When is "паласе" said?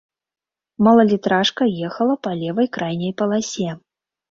3.23-3.79